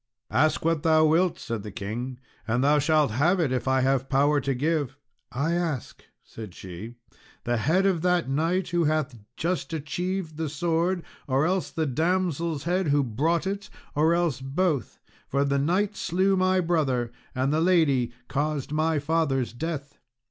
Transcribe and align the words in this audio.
"Ask 0.31 0.65
what 0.65 0.81
thou 0.81 1.05
wilt," 1.05 1.37
said 1.37 1.61
the 1.61 1.69
king, 1.69 2.17
"and 2.47 2.63
thou 2.63 2.79
shalt 2.79 3.11
have 3.11 3.39
it, 3.39 3.51
if 3.51 3.67
I 3.67 3.81
have 3.81 4.09
power 4.09 4.41
to 4.41 4.55
give." 4.55 4.97
"I 5.31 5.53
ask," 5.53 6.03
said 6.23 6.55
she, 6.55 6.95
"the 7.43 7.57
head 7.57 7.85
of 7.85 8.01
that 8.01 8.27
knight 8.27 8.69
who 8.69 8.85
hath 8.85 9.15
just 9.37 9.73
achieved 9.73 10.37
the 10.37 10.49
sword, 10.49 11.03
or 11.27 11.45
else 11.45 11.69
the 11.69 11.85
damsel's 11.85 12.63
head 12.63 12.87
who 12.87 13.03
brought 13.03 13.45
it, 13.45 13.69
or 13.93 14.15
else 14.15 14.41
both; 14.41 14.97
for 15.27 15.45
the 15.45 15.59
knight 15.59 15.95
slew 15.95 16.35
my 16.35 16.61
brother, 16.61 17.11
and 17.35 17.53
the 17.53 17.61
lady 17.61 18.11
caused 18.27 18.71
my 18.71 18.97
father's 18.97 19.53
death." 19.53 19.99